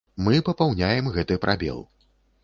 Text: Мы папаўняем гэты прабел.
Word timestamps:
Мы 0.27 0.37
папаўняем 0.47 1.09
гэты 1.17 1.37
прабел. 1.43 1.83